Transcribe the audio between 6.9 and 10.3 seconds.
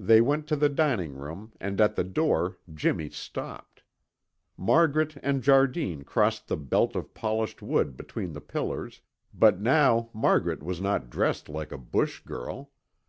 of polished wood between the pillars, but now